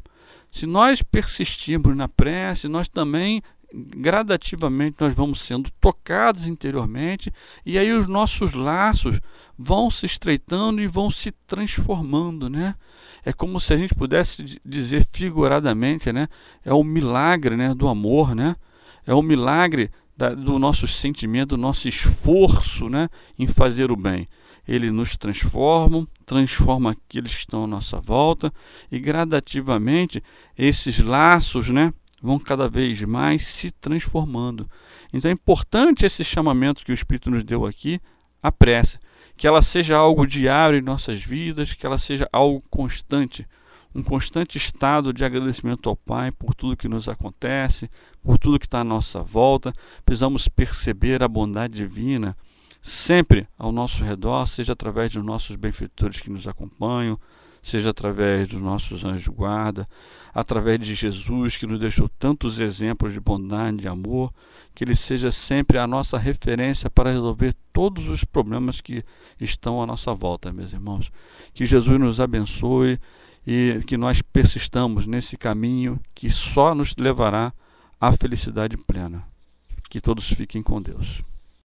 Se 0.50 0.66
nós 0.66 1.02
persistirmos 1.02 1.94
na 1.94 2.08
prece, 2.08 2.68
nós 2.68 2.88
também 2.88 3.42
gradativamente 3.72 4.96
nós 4.98 5.14
vamos 5.14 5.40
sendo 5.40 5.70
tocados 5.80 6.46
interiormente 6.46 7.32
e 7.66 7.78
aí 7.78 7.92
os 7.92 8.08
nossos 8.08 8.54
laços 8.54 9.20
vão 9.58 9.90
se 9.90 10.06
estreitando 10.06 10.80
e 10.80 10.86
vão 10.86 11.10
se 11.10 11.30
transformando, 11.46 12.48
né? 12.48 12.74
É 13.24 13.32
como 13.32 13.60
se 13.60 13.74
a 13.74 13.76
gente 13.76 13.94
pudesse 13.94 14.60
dizer 14.64 15.06
figuradamente, 15.12 16.10
né? 16.12 16.28
É 16.64 16.72
o 16.72 16.82
milagre, 16.82 17.56
né, 17.56 17.74
do 17.74 17.88
amor, 17.88 18.34
né? 18.34 18.56
É 19.06 19.12
o 19.12 19.22
milagre 19.22 19.90
da, 20.18 20.34
do 20.34 20.58
nosso 20.58 20.86
sentimento, 20.88 21.50
do 21.50 21.56
nosso 21.56 21.88
esforço, 21.88 22.88
né, 22.88 23.08
em 23.38 23.46
fazer 23.46 23.92
o 23.92 23.96
bem. 23.96 24.28
ele 24.66 24.90
nos 24.90 25.16
transforma, 25.16 26.06
transforma 26.26 26.90
aqueles 26.90 27.32
que 27.32 27.40
estão 27.40 27.64
à 27.64 27.66
nossa 27.66 27.98
volta 27.98 28.52
e 28.92 28.98
gradativamente 28.98 30.22
esses 30.58 30.98
laços, 30.98 31.70
né, 31.70 31.90
vão 32.22 32.38
cada 32.38 32.68
vez 32.68 33.00
mais 33.02 33.46
se 33.46 33.70
transformando. 33.70 34.68
Então 35.12 35.30
é 35.30 35.34
importante 35.34 36.04
esse 36.04 36.24
chamamento 36.24 36.84
que 36.84 36.92
o 36.92 36.94
Espírito 36.94 37.30
nos 37.30 37.44
deu 37.44 37.64
aqui, 37.64 38.00
a 38.42 38.52
prece, 38.52 38.98
que 39.36 39.46
ela 39.46 39.62
seja 39.62 39.96
algo 39.96 40.26
diário 40.26 40.78
em 40.78 40.82
nossas 40.82 41.22
vidas, 41.22 41.74
que 41.74 41.86
ela 41.86 41.98
seja 41.98 42.28
algo 42.32 42.62
constante, 42.68 43.46
um 43.94 44.02
constante 44.02 44.58
estado 44.58 45.12
de 45.12 45.24
agradecimento 45.24 45.88
ao 45.88 45.96
Pai 45.96 46.30
por 46.30 46.54
tudo 46.54 46.76
que 46.76 46.88
nos 46.88 47.08
acontece, 47.08 47.90
por 48.22 48.38
tudo 48.38 48.58
que 48.58 48.66
está 48.66 48.80
à 48.80 48.84
nossa 48.84 49.20
volta. 49.20 49.72
Precisamos 50.04 50.48
perceber 50.48 51.22
a 51.22 51.28
bondade 51.28 51.74
divina 51.74 52.36
sempre 52.80 53.48
ao 53.58 53.72
nosso 53.72 54.02
redor, 54.02 54.46
seja 54.46 54.72
através 54.72 55.12
dos 55.12 55.24
nossos 55.24 55.56
benfeitores 55.56 56.20
que 56.20 56.30
nos 56.30 56.46
acompanham, 56.46 57.18
seja 57.68 57.90
através 57.90 58.48
dos 58.48 58.60
nossos 58.60 59.04
anjos 59.04 59.28
guarda, 59.28 59.88
através 60.34 60.78
de 60.80 60.94
Jesus 60.94 61.56
que 61.56 61.66
nos 61.66 61.80
deixou 61.80 62.08
tantos 62.18 62.58
exemplos 62.58 63.12
de 63.12 63.20
bondade, 63.20 63.78
de 63.78 63.88
amor, 63.88 64.32
que 64.74 64.84
ele 64.84 64.94
seja 64.94 65.32
sempre 65.32 65.78
a 65.78 65.86
nossa 65.86 66.16
referência 66.16 66.88
para 66.88 67.10
resolver 67.10 67.54
todos 67.72 68.06
os 68.06 68.22
problemas 68.24 68.80
que 68.80 69.02
estão 69.40 69.82
à 69.82 69.86
nossa 69.86 70.14
volta, 70.14 70.52
meus 70.52 70.72
irmãos. 70.72 71.10
Que 71.52 71.66
Jesus 71.66 71.98
nos 71.98 72.20
abençoe 72.20 72.98
e 73.46 73.82
que 73.86 73.96
nós 73.96 74.22
persistamos 74.22 75.06
nesse 75.06 75.36
caminho 75.36 75.98
que 76.14 76.30
só 76.30 76.74
nos 76.74 76.94
levará 76.96 77.52
à 78.00 78.12
felicidade 78.12 78.76
plena. 78.76 79.24
Que 79.90 80.00
todos 80.00 80.28
fiquem 80.28 80.62
com 80.62 80.80
Deus. 80.80 81.22